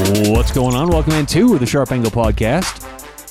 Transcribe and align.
What's 0.00 0.52
going 0.52 0.76
on? 0.76 0.90
Welcome 0.90 1.14
into 1.14 1.58
the 1.58 1.66
Sharp 1.66 1.90
Angle 1.90 2.12
Podcast. 2.12 2.84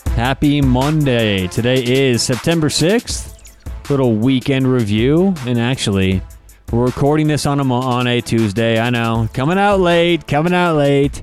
Happy 0.09 0.59
Monday. 0.59 1.47
Today 1.47 1.81
is 1.81 2.21
September 2.21 2.67
6th. 2.67 3.89
Little 3.89 4.15
weekend 4.15 4.67
review. 4.67 5.33
And 5.45 5.57
actually, 5.61 6.21
we're 6.69 6.85
recording 6.85 7.27
this 7.27 7.45
on 7.45 7.61
a, 7.61 7.73
on 7.73 8.07
a 8.07 8.19
Tuesday. 8.19 8.81
I 8.81 8.89
know. 8.89 9.29
Coming 9.33 9.57
out 9.57 9.79
late. 9.79 10.27
Coming 10.27 10.53
out 10.53 10.75
late. 10.75 11.21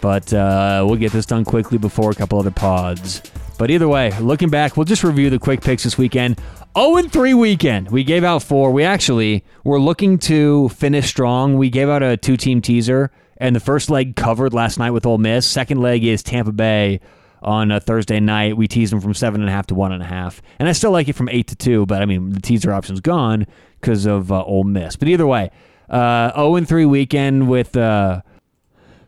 But 0.00 0.32
uh, 0.32 0.84
we'll 0.84 0.96
get 0.96 1.12
this 1.12 1.26
done 1.26 1.44
quickly 1.44 1.78
before 1.78 2.10
a 2.10 2.14
couple 2.14 2.40
other 2.40 2.50
pods. 2.50 3.22
But 3.58 3.70
either 3.70 3.86
way, 3.86 4.10
looking 4.18 4.50
back, 4.50 4.76
we'll 4.76 4.84
just 4.84 5.04
review 5.04 5.30
the 5.30 5.38
quick 5.38 5.60
picks 5.60 5.84
this 5.84 5.96
weekend. 5.96 6.40
0 6.76 7.02
3 7.02 7.34
weekend. 7.34 7.88
We 7.92 8.02
gave 8.02 8.24
out 8.24 8.42
four. 8.42 8.72
We 8.72 8.82
actually 8.82 9.44
were 9.62 9.78
looking 9.80 10.18
to 10.20 10.70
finish 10.70 11.06
strong. 11.06 11.56
We 11.56 11.70
gave 11.70 11.88
out 11.88 12.02
a 12.02 12.16
two 12.16 12.36
team 12.36 12.60
teaser, 12.60 13.12
and 13.42 13.56
the 13.56 13.60
first 13.60 13.90
leg 13.90 14.14
covered 14.14 14.54
last 14.54 14.78
night 14.78 14.92
with 14.92 15.04
Ole 15.04 15.18
Miss. 15.18 15.44
Second 15.46 15.80
leg 15.80 16.04
is 16.04 16.22
Tampa 16.22 16.52
Bay 16.52 17.00
on 17.42 17.72
a 17.72 17.80
Thursday 17.80 18.20
night. 18.20 18.56
We 18.56 18.68
teased 18.68 18.92
them 18.92 19.00
from 19.00 19.14
seven 19.14 19.40
and 19.40 19.50
a 19.50 19.52
half 19.52 19.66
to 19.66 19.74
one 19.74 19.90
and 19.90 20.00
a 20.02 20.06
half, 20.06 20.40
and 20.58 20.68
I 20.68 20.72
still 20.72 20.92
like 20.92 21.08
it 21.08 21.14
from 21.14 21.28
eight 21.28 21.48
to 21.48 21.56
two. 21.56 21.84
But 21.86 22.00
I 22.00 22.06
mean, 22.06 22.30
the 22.30 22.40
teaser 22.40 22.72
option's 22.72 23.00
gone 23.00 23.46
because 23.80 24.06
of 24.06 24.30
uh, 24.30 24.44
Ole 24.44 24.64
Miss. 24.64 24.94
But 24.94 25.08
either 25.08 25.26
way, 25.26 25.50
uh, 25.90 26.32
0 26.34 26.64
3 26.64 26.84
weekend 26.86 27.48
with. 27.48 27.76
Uh, 27.76 28.22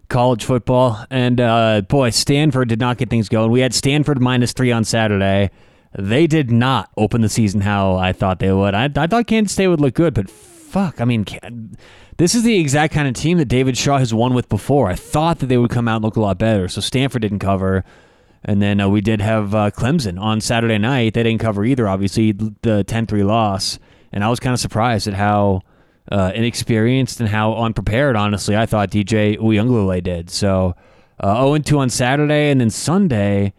college 0.08 0.44
football. 0.44 1.04
And 1.10 1.40
uh, 1.40 1.80
boy, 1.80 2.10
Stanford 2.10 2.68
did 2.68 2.78
not 2.78 2.98
get 2.98 3.10
things 3.10 3.28
going. 3.28 3.50
We 3.50 3.60
had 3.60 3.74
Stanford 3.74 4.20
minus 4.20 4.52
three 4.52 4.70
on 4.70 4.84
Saturday. 4.84 5.50
They 5.98 6.26
did 6.26 6.50
not 6.50 6.90
open 6.96 7.22
the 7.22 7.28
season 7.28 7.62
how 7.62 7.96
I 7.96 8.12
thought 8.12 8.38
they 8.38 8.52
would. 8.52 8.74
I, 8.74 8.90
I 8.94 9.06
thought 9.06 9.26
Kansas 9.26 9.52
State 9.52 9.68
would 9.68 9.80
look 9.80 9.94
good, 9.94 10.14
but 10.14 10.30
fuck, 10.74 11.00
I 11.00 11.04
mean, 11.04 11.24
this 12.16 12.34
is 12.34 12.42
the 12.42 12.58
exact 12.58 12.92
kind 12.92 13.06
of 13.06 13.14
team 13.14 13.38
that 13.38 13.44
David 13.44 13.78
Shaw 13.78 13.98
has 13.98 14.12
won 14.12 14.34
with 14.34 14.48
before. 14.48 14.90
I 14.90 14.96
thought 14.96 15.38
that 15.38 15.46
they 15.46 15.56
would 15.56 15.70
come 15.70 15.86
out 15.86 15.96
and 15.96 16.04
look 16.04 16.16
a 16.16 16.20
lot 16.20 16.36
better. 16.36 16.66
So 16.66 16.80
Stanford 16.80 17.22
didn't 17.22 17.38
cover. 17.38 17.84
And 18.44 18.60
then 18.60 18.80
uh, 18.80 18.88
we 18.88 19.00
did 19.00 19.20
have 19.20 19.54
uh, 19.54 19.70
Clemson 19.70 20.20
on 20.20 20.40
Saturday 20.40 20.78
night. 20.78 21.14
They 21.14 21.22
didn't 21.22 21.40
cover 21.40 21.64
either, 21.64 21.86
obviously, 21.86 22.32
the 22.32 22.82
10 22.82 23.06
3 23.06 23.22
loss. 23.22 23.78
And 24.10 24.24
I 24.24 24.28
was 24.28 24.40
kind 24.40 24.52
of 24.52 24.58
surprised 24.58 25.06
at 25.06 25.14
how 25.14 25.62
uh, 26.10 26.32
inexperienced 26.34 27.20
and 27.20 27.28
how 27.28 27.54
unprepared, 27.54 28.16
honestly, 28.16 28.56
I 28.56 28.66
thought 28.66 28.90
DJ 28.90 29.38
Uiagalelei 29.38 30.02
did. 30.02 30.28
So 30.28 30.74
uh, 31.20 31.36
0 31.36 31.58
2 31.58 31.78
on 31.78 31.88
Saturday, 31.88 32.50
and 32.50 32.60
then 32.60 32.70
Sunday, 32.70 33.54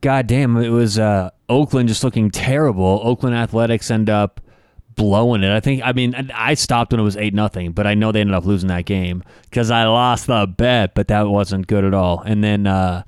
goddamn, 0.00 0.56
it 0.56 0.70
was 0.70 0.98
uh, 0.98 1.28
Oakland 1.50 1.90
just 1.90 2.02
looking 2.02 2.30
terrible. 2.30 3.02
Oakland 3.04 3.36
Athletics 3.36 3.90
end 3.90 4.08
up 4.08 4.40
blowing 4.96 5.42
it. 5.42 5.50
I 5.50 5.60
think. 5.60 5.82
I 5.84 5.92
mean, 5.92 6.14
I 6.34 6.54
stopped 6.54 6.92
when 6.92 7.00
it 7.00 7.04
was 7.04 7.16
eight 7.16 7.34
nothing, 7.34 7.72
but 7.72 7.86
I 7.86 7.94
know 7.94 8.10
they 8.10 8.20
ended 8.20 8.34
up 8.34 8.44
losing 8.44 8.68
that 8.68 8.86
game 8.86 9.22
because 9.44 9.70
I 9.70 9.84
lost 9.84 10.26
the 10.26 10.46
bet, 10.46 10.94
but 10.94 11.08
that 11.08 11.28
wasn't 11.28 11.66
good 11.66 11.84
at 11.84 11.94
all. 11.94 12.20
And 12.20 12.42
then, 12.42 12.66
uh, 12.66 13.02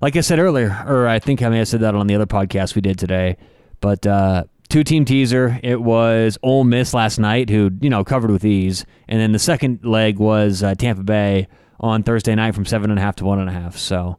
like 0.00 0.16
I 0.16 0.20
said 0.20 0.38
earlier, 0.38 0.84
or 0.86 1.06
I 1.06 1.18
think 1.18 1.42
I 1.42 1.48
may 1.48 1.58
have 1.58 1.68
said 1.68 1.80
that 1.80 1.94
on 1.94 2.06
the 2.06 2.14
other 2.14 2.26
podcast 2.26 2.74
we 2.74 2.80
did 2.80 2.98
today, 2.98 3.36
but 3.80 4.06
uh, 4.06 4.44
two 4.68 4.82
team 4.82 5.04
teaser. 5.04 5.60
It 5.62 5.80
was 5.80 6.38
Ole 6.42 6.64
Miss 6.64 6.94
last 6.94 7.18
night, 7.18 7.50
who 7.50 7.70
you 7.80 7.90
know 7.90 8.02
covered 8.02 8.30
with 8.30 8.44
ease, 8.44 8.84
and 9.06 9.20
then 9.20 9.32
the 9.32 9.38
second 9.38 9.84
leg 9.84 10.18
was 10.18 10.62
uh, 10.62 10.74
Tampa 10.74 11.02
Bay 11.02 11.46
on 11.78 12.02
Thursday 12.02 12.34
night 12.34 12.54
from 12.54 12.64
seven 12.64 12.90
and 12.90 12.98
a 12.98 13.02
half 13.02 13.16
to 13.16 13.24
one 13.24 13.38
and 13.38 13.48
a 13.48 13.52
half. 13.52 13.76
So 13.76 14.18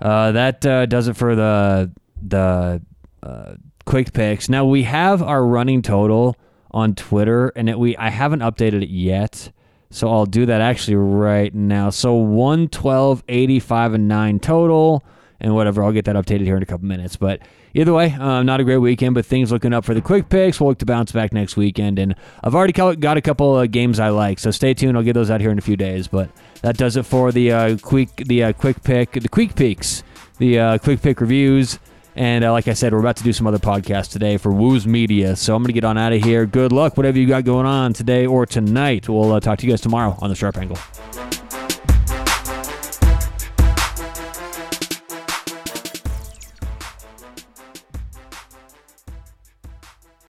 uh, 0.00 0.32
that 0.32 0.64
uh, 0.64 0.86
does 0.86 1.08
it 1.08 1.16
for 1.16 1.34
the 1.34 1.90
the 2.22 2.82
uh, 3.22 3.54
quick 3.84 4.12
picks. 4.12 4.48
Now 4.48 4.64
we 4.66 4.82
have 4.82 5.22
our 5.22 5.44
running 5.44 5.82
total 5.82 6.36
on 6.76 6.94
Twitter, 6.94 7.48
and 7.56 7.70
it, 7.70 7.78
we 7.78 7.96
I 7.96 8.10
haven't 8.10 8.40
updated 8.40 8.82
it 8.82 8.90
yet. 8.90 9.50
So 9.88 10.10
I'll 10.10 10.26
do 10.26 10.44
that 10.46 10.60
actually 10.60 10.96
right 10.96 11.54
now. 11.54 11.88
So 11.88 12.14
112, 12.16 13.24
85, 13.26 13.94
and 13.94 14.08
9 14.08 14.40
total, 14.40 15.02
and 15.40 15.54
whatever. 15.54 15.82
I'll 15.82 15.92
get 15.92 16.04
that 16.04 16.16
updated 16.16 16.42
here 16.42 16.56
in 16.56 16.62
a 16.62 16.66
couple 16.66 16.86
minutes. 16.86 17.16
But 17.16 17.40
either 17.72 17.94
way, 17.94 18.12
uh, 18.12 18.42
not 18.42 18.60
a 18.60 18.64
great 18.64 18.76
weekend, 18.76 19.14
but 19.14 19.24
things 19.24 19.50
looking 19.50 19.72
up 19.72 19.86
for 19.86 19.94
the 19.94 20.02
quick 20.02 20.28
picks. 20.28 20.60
We'll 20.60 20.68
look 20.68 20.78
to 20.80 20.86
bounce 20.86 21.12
back 21.12 21.32
next 21.32 21.56
weekend, 21.56 21.98
and 21.98 22.14
I've 22.44 22.54
already 22.54 22.74
got 22.74 23.16
a 23.16 23.22
couple 23.22 23.58
of 23.58 23.70
games 23.70 23.98
I 23.98 24.10
like, 24.10 24.38
so 24.38 24.50
stay 24.50 24.74
tuned. 24.74 24.98
I'll 24.98 25.04
get 25.04 25.14
those 25.14 25.30
out 25.30 25.40
here 25.40 25.50
in 25.50 25.58
a 25.58 25.62
few 25.62 25.78
days. 25.78 26.08
But 26.08 26.28
that 26.60 26.76
does 26.76 26.96
it 26.96 27.06
for 27.06 27.32
the 27.32 27.52
uh, 27.52 27.78
quick 27.78 28.16
the 28.16 28.44
uh, 28.44 28.52
quick 28.52 28.82
pick 28.82 29.12
the 29.12 29.28
quick 29.30 29.54
picks 29.54 30.02
the 30.38 30.58
uh, 30.58 30.78
quick 30.78 31.00
pick 31.00 31.22
reviews. 31.22 31.78
And 32.16 32.44
uh, 32.44 32.52
like 32.52 32.66
I 32.66 32.72
said, 32.72 32.92
we're 32.92 33.00
about 33.00 33.16
to 33.18 33.24
do 33.24 33.32
some 33.32 33.46
other 33.46 33.58
podcasts 33.58 34.10
today 34.10 34.38
for 34.38 34.50
Woos 34.50 34.86
Media. 34.86 35.36
So 35.36 35.54
I'm 35.54 35.62
going 35.62 35.68
to 35.68 35.74
get 35.74 35.84
on 35.84 35.98
out 35.98 36.14
of 36.14 36.24
here. 36.24 36.46
Good 36.46 36.72
luck, 36.72 36.96
whatever 36.96 37.18
you 37.18 37.26
got 37.26 37.44
going 37.44 37.66
on 37.66 37.92
today 37.92 38.26
or 38.26 38.46
tonight. 38.46 39.08
We'll 39.08 39.32
uh, 39.32 39.40
talk 39.40 39.58
to 39.58 39.66
you 39.66 39.72
guys 39.72 39.82
tomorrow 39.82 40.16
on 40.20 40.30
the 40.30 40.34
Sharp 40.34 40.56
Angle. 40.56 40.78